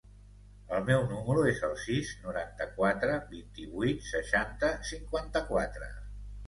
El 0.77 0.79
meu 0.87 1.03
número 1.11 1.43
es 1.49 1.61
el 1.67 1.75
sis, 1.83 2.15
noranta-quatre, 2.29 3.21
vint-i-vuit, 3.37 4.05
seixanta, 4.17 4.75
cinquanta-quatre. 4.95 5.95